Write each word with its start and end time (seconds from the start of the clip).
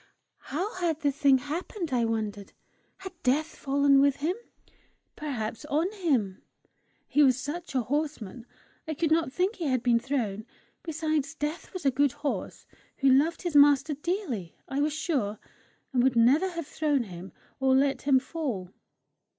How 0.49 0.73
had 0.77 1.01
the 1.01 1.11
thing 1.11 1.37
happened, 1.37 1.93
I 1.93 2.05
wondered. 2.05 2.53
Had 2.97 3.11
Death 3.21 3.45
fallen 3.55 4.01
with 4.01 4.15
him 4.15 4.35
perhaps 5.15 5.63
on 5.65 5.91
him? 5.91 6.41
He 7.07 7.21
was 7.21 7.39
such 7.39 7.75
a 7.75 7.83
horseman, 7.83 8.47
I 8.87 8.95
could 8.95 9.11
not 9.11 9.31
think 9.31 9.57
he 9.57 9.65
had 9.65 9.83
been 9.83 9.99
thrown. 9.99 10.47
Besides, 10.81 11.35
Death 11.35 11.71
was 11.71 11.85
a 11.85 11.91
good 11.91 12.13
horse 12.13 12.65
who 12.97 13.09
loved 13.09 13.43
his 13.43 13.55
master 13.55 13.93
dearly, 13.93 14.55
I 14.67 14.79
was 14.79 14.91
sure, 14.93 15.37
and 15.93 16.01
would 16.01 16.15
never 16.15 16.49
have 16.49 16.65
thrown 16.65 17.03
him 17.03 17.31
or 17.59 17.75
let 17.75 18.01
him 18.01 18.17
fall! 18.19 18.71